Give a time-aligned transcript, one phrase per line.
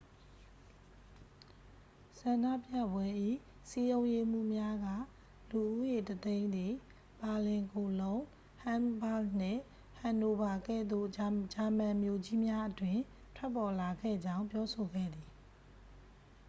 [2.17, 3.07] ဆန္ဒပြပွဲ၏
[3.69, 4.87] စည်းရုံးရေးမှူးများက
[5.51, 6.73] လူဦးရေ 100,000 သည်
[7.21, 8.19] ဘာလင် ကိုလုံး
[8.61, 9.61] ဟမ်းဘာ့ဂ်နှင့်
[9.97, 13.01] ဟန်နိုဗာကဲ့သို့ ဂျာမန်မြို့ကြီးများအတွင်း
[13.35, 15.29] ထွက်ပေါ်လာခဲ့ကြောင်း ပြောဆိုခဲ့သည်